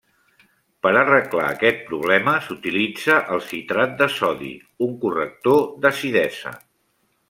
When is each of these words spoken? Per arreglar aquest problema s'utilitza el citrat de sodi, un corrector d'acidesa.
Per 0.85 0.93
arreglar 1.01 1.43
aquest 1.49 1.83
problema 1.91 2.33
s'utilitza 2.47 3.19
el 3.37 3.45
citrat 3.51 3.95
de 4.03 4.11
sodi, 4.17 4.53
un 4.89 5.01
corrector 5.07 5.67
d'acidesa. 5.85 6.61